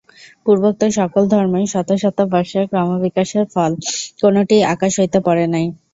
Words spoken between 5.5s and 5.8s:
নাই।